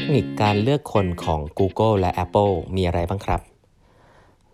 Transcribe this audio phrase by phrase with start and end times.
[0.00, 3.40] ทคนิคการเลือกคนของ Google และ Apple มีอะไรบ้างครับ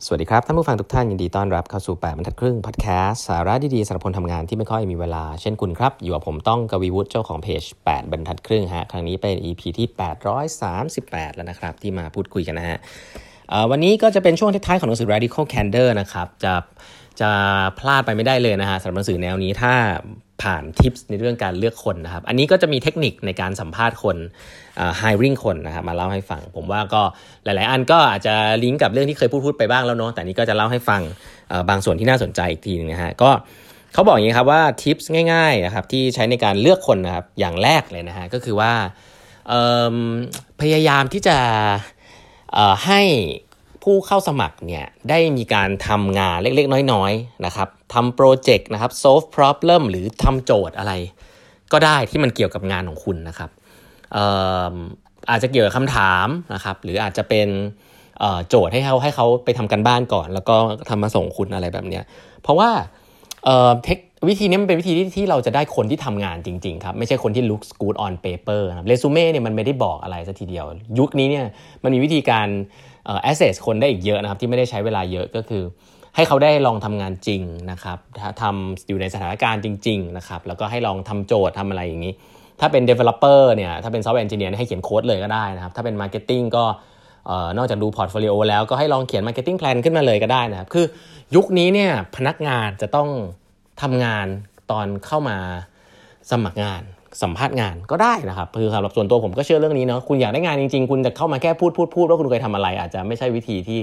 [0.05, 9.87] สวัสดีครับ ท่านผู้ฟังทุกท่านยินดีต้อนรับเข้าสู่ 8บรรทัดครึ่งพอดแคสต์สาระดีๆสำหรับคนทำงานที่ไม่ค่อยมีเวลา เช่นคุณครับ อยู่กับผมต้องกวีวุฒิเจ้าของเพจ 8 บรรทัดครึ่งฮะ ครั้งนี้เป็น EP ที่
[10.77, 12.79] 838 แล้วนะครับ ที่มาพูดคุยกันนะฮะ
[13.71, 16.55] วันนี้ก็จะเป็นช่วงท้ายๆของหนังสือ Radical Candor นะครับจะ
[17.21, 17.31] จะ
[17.79, 19.75] พลาดไปไม่ได้เลยนะฮะสำหรับหนังสือแนวนี้ถ้า
[20.43, 24.17] ผ่านทิปส์ในเรื่องการเลือกคนนะครับ อันนี้ก็จะมีเทคนิคในการสัมภาษณ์คน
[25.01, 27.03] hiring คนนะครับมาเล่าให้ฟัง ผมว่าก็
[27.45, 31.03] หลาย ๆ อันก็อาจจะลิงก์กับเรื่องที่เคยพูดพูดไปบ้างแล้วเนาะแต่นี้ก็จะเล่าให้ฟัง
[31.69, 33.31] บางส่วนที่น่าสนใจอีกทีนึงนะฮะก็
[33.93, 38.73] เขาบอกอย่างนี้ครับว่าทิปส์ง่าย ๆ นะครับที่ใช้ในการเลือกคนนะครับอย่างแรกเลยนะฮะก็คือว่า
[40.61, 41.39] พยายามที่จะ
[42.87, 43.03] ให้
[43.83, 50.93] ผู้เข้าสมัครเนี่ยได้มีการทำงานเล็กๆ น้อยๆนะครับทำโปรเจกต์นะครับ solve problem หรือทำโจทย์อะไร
[51.73, 53.51] ก็ได้ที่มันเกี่ยวกับงานของคุณนะครับ
[55.31, 57.49] อาจจะเกี่ยวกับคำถามนะครับ หรืออาจจะเป็น
[58.49, 60.57] โจทย์ให้เขาให้เขาไปทำกันบ้านก่อน แล้วก็
[60.89, 62.05] ทำมาส่งคุณอะไรแบบเนี้ย
[62.43, 62.71] เพราะว่า
[63.85, 70.65] เทค วิธีนี้มันเป็นวิธีที่ที่เราจะได้คนที่ทำงานจริงๆครับไม่ใช่คนที่ looks good on paper ครับเรซูเม่เนี่ยมันไม่ได้บอกอะไรสัทีเดียว
[70.99, 71.45] ยุคนี้เนี่ย
[71.83, 72.47] มันมีวิธีการ
[73.05, 75.63] เออ access คนได้อีกเยอะนะครับที่ไม่ได้ใช้เวลาเยอะก็คือ
[76.17, 77.99] ให้เขาได้ลองทำงานจริงนะครับ
[78.43, 82.13] ทำอยู่ในสถานการณ์จริงๆนะครับแล้วก็ให้ลองทำโจทย์ทำอะไรอย่างนี้
[82.61, 86.65] ถ้าเป็น developer เนี่ยถ้าเป็น software engineer ให้เขียนโค้ดเลยก็ได้นะครับถ้าเป็น marketing ก็
[87.57, 90.85] นอกจากดู portfolio แล้วก็ให้ลองเขียน marketing plan ขึ้นมาเลยก็ได้นะครับคือ
[91.37, 93.09] ยุคนี้เนี่ยพนักงานจะต้อง
[93.83, 94.27] ทำงาน
[94.71, 95.37] ตอนเข้ามา
[96.31, 96.83] สมัครงาน
[97.23, 103.81] สัมภาษณ์งานก็ได้นะครับคือสำหรับส่วนตัวผมก็เชื่อเรื่องนี้เนาะคุณอยากได้งานจริง ๆ คุณจะเข้ามาแค่พูดพูดพูดว่าคุณเคยทำอะไร อาจจะไม่ใช่วิธีที่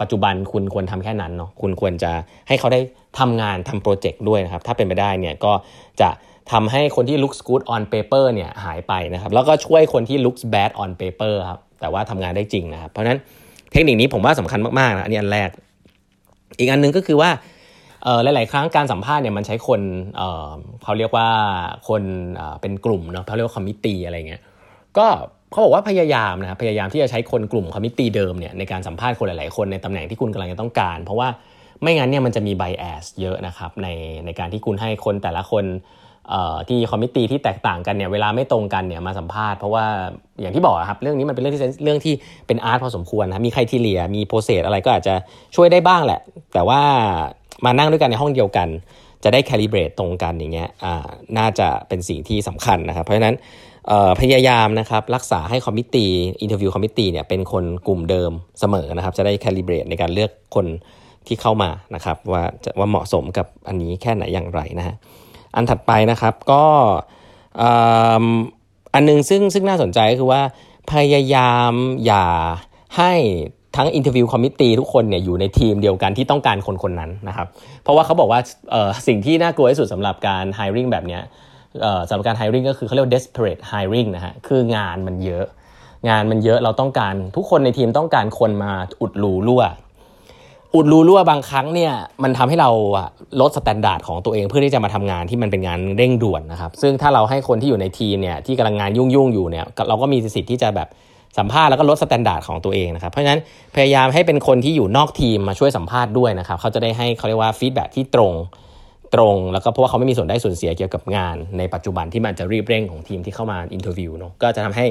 [0.00, 2.12] ปัจจุบันคุณควรทำแค่นั้นเนาะคุณควรจะ
[2.48, 2.80] ให้เขาได้
[3.18, 5.52] ทำงานทำโปรเจกต์ด้วยนะครับ ถ้าเป็นไปได้เนี่ยก็
[6.00, 6.08] จะ
[6.52, 13.18] ทำให้คนที่ looks good on paper เนี่ยหายไปนะครับ แล้วก็ช่วยคนที่ looks bad on paper ครับแต่ว่าทำงานได้จริงนะครับ เพราะฉะนั้น
[13.72, 15.50] เทคนิคนี้ผมว่าสำคัญมากๆนะอันนี้อันแรก
[16.58, 17.30] อีกอันนึงก็คือว่า
[18.24, 19.80] หลาย ๆ ครั้งการสัมภาษณ์เนี่ยมันใช้คน
[20.16, 21.28] เเขาเรียกว่า
[21.88, 22.02] คน
[22.60, 24.42] เป็นกลุ่มเนาะเขาเรียกว่าคอมมิตี้อะไรเงี้ย
[24.98, 25.06] ก็
[25.50, 31.28] เขาบอกว่าพยายามนะครับพยายามที่จะใช้คนกลุ่ม committee เดิมเนี่ยในการสัมภาษณ์คนหลาย ๆ คนในตำแหน่งที่คุณกำลังจะต้องการ เพราะว่า
[31.82, 33.88] ไม่งั้นเนี่ยมันจะมี bias เยอะนะครับใน
[34.24, 35.64] ในการที่คุณให้คนแต่ละคน
[36.68, 39.84] ที่ committee ที่แตกต่างกันเนี่ยเวลาไม่ตรงกันเนี่ยมาสัมภาษณ์เพราะว่า
[40.40, 42.14] อย่างที่บอกครับเรื่องนี้มันเป็นเรื่องที่เรื่องที่
[42.46, 45.14] เป็น art พอสมควรนะมี criteria มี process อะไรก็อาจจะ
[45.56, 46.20] ช่วยได้บ้างแหละ
[46.54, 46.80] แต่ว่า
[47.64, 48.68] มานั่งด้วยกันในห้องเดียวกัน
[49.24, 50.68] จะได้ calibrate ตรงกันอย่างเงี้ย
[51.38, 53.34] น่าจะเป็นสิ่งที่สำคัญนะครับ เพราะฉะนั้น
[54.20, 60.66] พยายามนะครับรักษาให้ committee interview committee เนี่ยเป็นคนกลุ่มเดิมเสมอนะครับจะได้ calibrate ในการเลือกคน
[61.26, 64.96] ที่เข้ามานะครับว่าจะว่าเหมาะสมกับอันนี้แค่ไหนอย่างไรนะฮะ
[65.54, 66.64] อันถัดไปนะครับก็
[68.94, 70.42] อันนึงซึ่งซึ่งน่าสนใจก็คือว่า
[70.92, 71.72] พยายาม
[72.06, 72.26] อย่า
[72.96, 73.12] ให้
[73.76, 77.46] ทั้ง interview committee ทุกคนเนี่ยอยู่ในทีมเดียวกันที่ต้องการคนคนนั้นนะครับ
[77.82, 78.40] เพราะว่าเขาบอกว่า
[79.06, 81.18] สิ่งที่น่ากลัวที่สุดสำหรับการ hiring แบบนี้
[82.08, 85.44] สำหรับการ hiring ก็คือเขาเรียกว่า desperate hiring นะฮะคืองานมันเยอะ
[86.08, 88.72] งานมันเยอะเราต้องการทุกคนในทีมต้องการคนมา
[89.02, 89.64] อุดรูรั่ว
[90.74, 92.70] อุดรูรั่วบางครั้งเนี่ยมันทำให้เรา
[93.40, 100.88] ลด standard ของตัวเองเพื่อที่จะมาทำงานที่มันเป็นงานเร่งด่วนนะครับ ซึ่งถ้าเราให้คนที่อยู่ในทีมเนี่ยที่กำลังงานยุ่งๆอยู่เนี่ยเราก็มีสิทธิ์ที่จะแบบ
[101.38, 103.40] สัมภาษณ์แล้วก็ลด standard ของตัวเองนะครับเพราะฉะนั้น
[103.74, 108.34] พยายามให้เป็นคนที่อยู่นอกทีมมาช่วยสัมภาษณ์ด้วยนะครับเขาจะได้ให้เขาเรียกว่า feedback ที่ตรง
[109.14, 114.86] ตรง แล้วก็เพราะว่าเขาไม่มีส่วนได้ส่วนเสียเกี่ยวกับงาน ในปัจจุบันที่มันจะรีบเร่งของทีมที่เข้ามา interview เนาะก็จะทำให้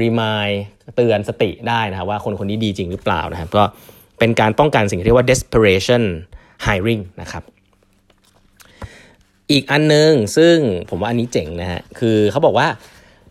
[0.00, 0.48] remind
[0.96, 3.62] เตือนสติได้นะครับว่าคนคนนี้ดีจริงหรือเปล่านะครับก็
[4.18, 6.02] เป็นการป้องกันสิ่งที่เรียกว่า desperation
[6.66, 7.42] hiring นะครับ
[9.50, 10.56] อีกอันนึงซึ่ง
[10.90, 12.66] ผมว่าอันนี้เจ๋งนะฮะคือเขาบอกว่า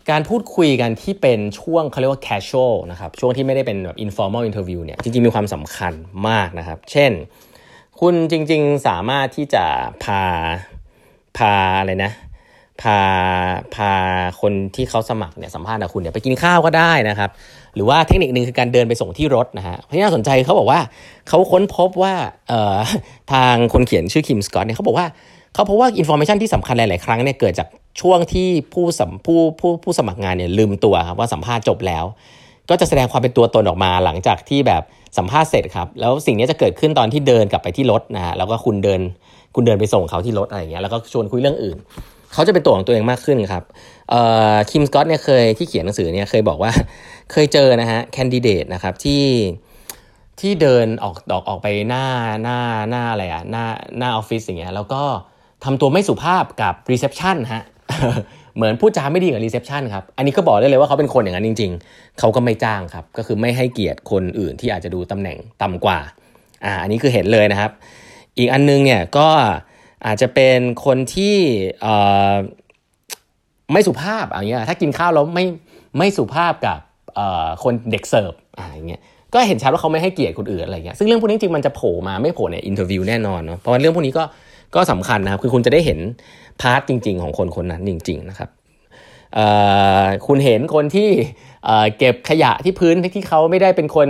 [0.10, 5.94] การพูดคุยกันที่เป็นช่วงเขาเรียกว่า casual นะครับช่วงที่ไม่ได้เป็นแบบ informal interview เนี่ยจริงๆ มีความสำคัญ
[6.28, 7.12] มากนะครับ เช่น
[8.00, 9.66] คุณจริงๆสามารถที่จะ
[10.04, 10.22] พา
[11.38, 12.12] พาอะไรนะ
[12.82, 13.00] พา
[13.76, 13.92] พา
[14.42, 17.30] คนที่เขาสมัครเนี่ยสัมภาษณ์กับคุณเนี่ยไปกินข้าวก็ได้นะครับ
[17.76, 20.80] หรือว่าเทคนิคหนึ่งคือการเดินไปส่งที่รถนะฮะที่น่าสนใจเขาบอกว่า
[21.28, 22.14] เขาค้นพบว่า
[22.50, 22.78] เอ่อ
[23.34, 25.08] ทางคนเขียนชื่อคิมสกอตเนี่ยเขาบอกว่า
[25.54, 27.68] เขาพบว่า information ที่สำคัญหลาย ๆ ครั้งเนี่ยเกิดจาก
[28.02, 32.06] ช่วงที่ผู้สัมผู้ผู้ผู้สมัครงานเนี่ยลืมตัวครับว่าสัมภาษณ์จบแล้ว
[32.70, 34.84] ก็จะแสดงความเป็นตัวตนออกมาหลังจากที่แบบ
[35.18, 39.02] สัมภาษณ์เสร็จครับ แล้วสิ่งนี้จะเกิดขึ้นตอนที่เดินกลับไปที่รถนะฮะแล้วก็คุณเดิน
[39.56, 41.78] คุณเดินไปส่งเขาที่รถอะไรอย่างเงี้ยแล้วก็ชวนคุยเรื่องอื่น
[42.34, 43.64] เขาจะเป็นตัวของตัวเองมากขึ้นครับ
[44.10, 44.22] เอ่
[44.54, 46.72] อ Kim Scott เนี่ยเคยที่เขียนหนังสือเนี่ยเคยบอกว่า
[47.32, 49.24] เคยเจอนะฮะ candidate นะครับที่
[50.40, 52.06] ที่เดินออกออกออกไปหน้า
[52.44, 52.60] หน้า
[52.90, 53.66] หน้าอะไรอะหน้า
[53.98, 55.04] หน้าออฟฟิศอย่างเงี้ยแล้วก็
[55.64, 57.64] ทำตัวไม่สุภาพกับ reception ฮะ
[58.56, 66.00] เหมือนพูดจาไม่ดีกับ reception ครับ อันนี้ก็บอกได้เลยว่าเขาเป็นคนอย่างนั้นจริง ๆ เขาก็ไม่จ้างครับ ก็คือไม่ให้เกียรติคนอื่นที่อาจจะดูตำแหน่งต่ำกว่า
[66.66, 67.72] อ่า อันนี้คือเห็นเลยนะครับ
[68.38, 69.28] อีกอันนึงเนี่ยก็
[70.06, 71.36] อาจจะเป็นคนที่
[73.74, 75.46] ไม่สุภาพอย่างเงี้ย ถ้ากินข้าวแล้วไม่
[75.98, 76.80] ไม่สุภาพกับ
[77.64, 79.02] คนเด็กเสิร์ฟอ่าอย่างเงี้ย
[79.34, 84.24] ก็เห็นชัดว่าเขาไม่ให้เกียรติคนอื่นอะไรเงี้ย ซึ่งเรื่องพวกนี้จริงมันจะโผล่มาไม่โผล่ใน interview แน่นอนเนาะ เพราะว่าเรื่องพวกนี้ก็
[84.76, 86.00] ก็สำคัญนะครับ คือคุณจะได้เห็น
[86.62, 88.50] part จริง ๆ ของคนคนนั้นจริง ๆ นะครับ
[90.28, 91.10] คุณเห็นคนที่
[91.98, 94.10] เก็บขยะที่พื้นที่เขาไม่ได้เป็นคน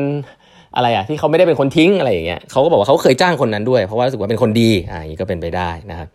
[0.75, 6.09] อะไรอะที่เขาไม่ได้เป็นคนทิ้งอะไรอย่างเงี้ยเขาก็บอกว่าเขาเคยจ้างคนนั้นด้วย เพราะว่ารู้สึกว่าเป็นคนดีอ่าอย่างนี้ก็เป็นไปได้นะครับ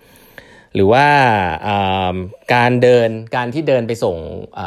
[0.75, 1.06] หรือว่า
[2.54, 4.16] การเดินการที่เดินไปส่ง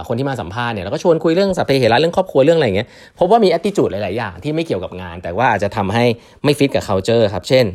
[0.08, 2.88] คนที่มาสัมภาษณ์เนี่ยเราก็ชวนคุยเรื่องสัพเพเหระเรื่องครอบครัวเรื่องอะไรอย่างเงี้ย
[3.20, 6.06] พบว่ามีแอตติจูดหลาย ๆ อย่างที่ไม่เกี่ยวกับงาน แต่ว่าอาจจะทำให้
[6.44, 7.66] ไม่ฟิตกับ culture ครับ เช่น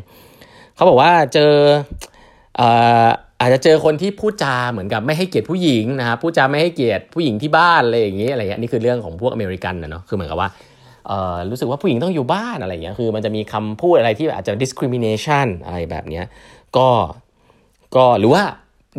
[0.75, 1.53] เขาบอกว่าเจอ
[3.41, 10.51] อาจจะเจอคนที่พูดจาเหมือนกับไม่ให้เกียรติผู้หญิงนะครับพูดจาไม่ให้เกียรติผู้หญิงที่บ้านอะไรอย่างนี้อะไรเงี้ยนี่คือเรื่องของพวกอเมริกันนะเนาะคือเหมือนกับว่า
[11.51, 16.25] รู้สึกว่าผู้หญิงต้องอยู่บ้านอะไรเงี้ยคือมันจะมีคำพูดอะไรที่อาจจะ discrimination อะไรแบบเนี้ย
[16.77, 16.89] ก็
[17.97, 18.43] ก็หรือว่า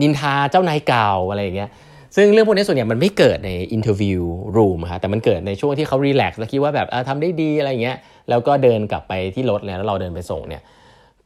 [0.01, 1.69] นินทาเจ้านายเก่าอะไรอย่างเงี้ย
[2.15, 7.97] ซึ่งเรื่องพวกนี้ส่วนใหญ่มันไม่เกิดใน interview room ครับแต่มันเกิดในช่วงที่เขา relax แล้วคิดว่าแบบทำได้ดีอะไรเงี้ย
[8.29, 10.63] แล้วก็เดินกลับไปที่รถแล้วเราเดินไปส่งเนี่ย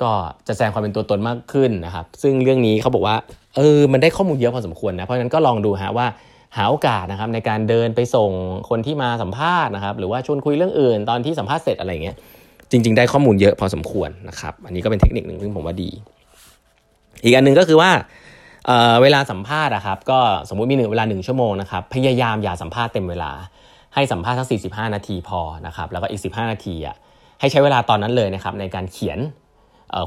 [0.04, 0.12] ก็
[0.48, 3.16] จะแสดงความเป็นตัวตนมากขึ้นนะครับ ซึ่งเรื่องนี้เขาบอกว่า
[3.58, 6.08] เออมันได้ข้อมูลเยอะพอสมควรนะเพราะฉะนั้นก็ลองดูฮะว่า
[6.58, 8.32] หาโอกาสนะครับในการเดินไปส่ง
[8.70, 12.16] คนที่มาสัมภาษณ์นะครับ หรือว่าชวนคุยเรื่องอื่นตอนที่สัมภาษณ์เสร็จอะไรเงี้ย
[12.72, 15.90] จริง ๆ ได้ข้อมูลเยอะพอสมควรนะครับ อันนี้ก็เป็นเทคนิคหนึ่งซึ่งผมว่าดี
[17.24, 17.92] อีกอันหนึ่งก็คือว่า
[18.66, 20.20] เวลาสัมภาษณ์นะครับ ก็
[20.50, 23.32] สมมุติมีหนึ่งเวลาหนึ่งชั่วโมงนะครับพยายามอย่าสัมภาษณ์เต็มเวลา
[23.96, 26.96] ให้สัมภาษณ์สัก45 นาทีพอนะครับแล้วก็อีก 15 นาทีอะ
[27.40, 29.20] ให้ใช้เวลาตอนนั้นเลยนะครับในการเขียน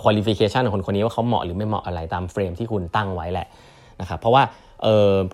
[0.02, 3.46] qualification ของคนคนนี้ว่าเขาเหมาะหรือไม่เหมาะอะไรตาม frame ที่คุณตั้งไว้แหละ
[4.00, 4.42] นะครับเพราะว่า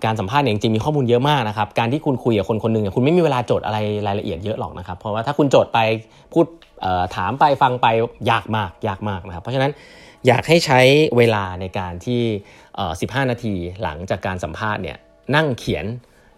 [0.05, 5.79] การสัมภาษณ์เนี่ยจริงมีข้อมูลเยอะมากนะครับการที่คุณคุยกับคนคนหนึ่งคุณไม่มีเวลาจดอะไรรายละเอียดเยอะหรอกนะครับเพราะว่าถ้าคุณจดไป
[6.33, 6.47] พูด
[7.17, 7.87] ถามไปฟังไป
[8.31, 9.71] ยากมากยากมากนะครับเพราะฉะนั้น
[10.27, 10.81] อยากให้ใช้
[11.17, 12.23] เวลาในการที่
[12.81, 14.97] 15 นาทีหลังจากการสัมภาษณ์เนี่ย
[15.37, 15.85] นั่งเขียน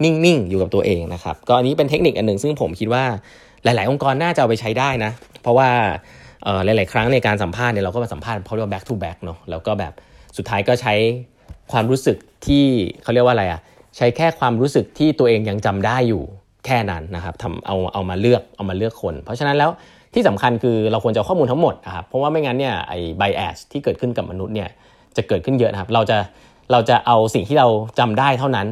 [0.04, 3.04] นิ่งๆ อยู่กับตัวเองนะครับก็อันนี้เป็นเทคนิคอันหนึ่งซึ่งผมคิดว่า
[3.64, 5.12] หลาย ๆ องค์กรน่าจะเอาไปใช้ได้นะ
[5.42, 5.68] เพราะว่า
[6.64, 9.92] หลาย ๆ ครั้งในการสัมภาษณ์เนี่ยเราก็มาสัมภาษณ์เขาเรียกว่า back to back เนาะแล้วก็แบบ
[10.36, 10.94] สุดท้ายก็ใช้
[11.72, 12.16] ความรู้สึก
[12.46, 12.64] ที่
[13.02, 13.60] เขาเรียกว่าอะไรอะ่ะ
[13.96, 16.22] ใช้แค่ความรู้สึกที่ตัวเองยังจำได้อยู่
[16.66, 19.70] แค่นั้นนะครับทำเอาเอามาเลือกเอามาเลือกคน เพราะฉะนั้นแล้ว
[20.14, 24.68] ที่สำคัญคือเราควรจะข้อมูลทั้งหมดนะครับเพราะว่าไม่งั้นเนี่ยไอ้ bias ที่เกิดขึ้นกับมนุษย์เนี่ย
[25.16, 26.18] จะเกิดขึ้นเยอะนะครับเราจะ
[26.72, 28.66] เราจะเอาสิ่งที่เราจำได้เท่านั้น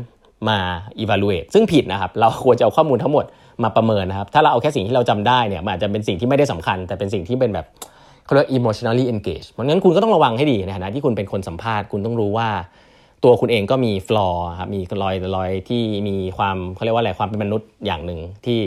[0.48, 0.58] มา
[1.02, 3.24] evaluate ซึ่งผิดนะครับ เราควรจะเอาข้อมูลทั้งหมด
[3.62, 7.66] มาประเมินนะครับ ถ้าเราเอาแค่สิ่งที่เราจำได้เนี่ยมันอาจจะเป็นสิ่งที่ไม่ได้สำคัญ แต่เป็นสิ่งที่เป็นแบบ
[8.24, 12.48] เขาเรียก emotionally engaged เพราะงั้นคุณก็ต้องระวังให้ดีในฐานะที่คุณเป็นคนสัมภาษณ์คุณต้องรู้ว่า
[13.24, 18.58] ตัวคุณเองก็มี flaw ครับมีรอยรอยที่มีความเขาเรียกว่าอะไรความเป็นมนุษย์อย่างหนึ่งที่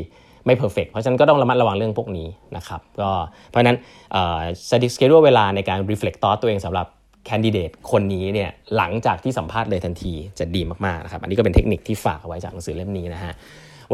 [0.46, 2.28] ไม่ perfect เพราะฉะนั้นก็ต้องระมัดระวังเรื่องพวกนี้
[2.58, 3.10] นะครับก็
[3.50, 3.78] เพราะฉะนั้น
[4.70, 6.88] สติ schedule เวลาในการ reflect thought ตัวเองสำหรับ
[7.26, 13.34] candidate คนนี้เนี่ยหลังจากที่สัมภาษณ์เลยทันทีจะดีมากๆนะครับอันนี้ก็เป็นเทคนิคที่ฝากไว้จากหนังสือเล่มนี้นะฮะ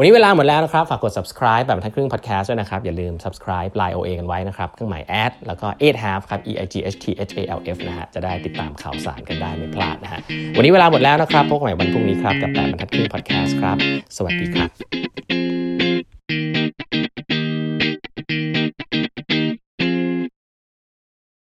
[0.00, 5.88] ันนี้เวลาหมดแล้วนะครับ ฝากกด subscribe แปดบรรทัดครึ่ง podcast ด้วยนะครับ อย่าลืม subscribe Line OA กันไว้นะครับ เครื่องหมาย at แล้วก็ e
[5.88, 8.06] i g h half ครับ e i g h t h a l f นะฮะ
[8.14, 10.20] จะได้ติดตามข่าวสารกันได้ไม่พลาดนะฮะ
[10.56, 13.76] วันนี้เวลาหมดแล้วนะครับ พบกันใหม่วันพรุ่งนี้ครับ กับแปดบรรทัดครึ่ง podcast ครับ
[14.16, 15.57] สวัสดีครับ